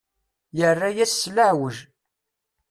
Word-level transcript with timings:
Yerra-yas 0.57 1.13
s 1.21 1.23
leɛweǧ. 1.35 1.77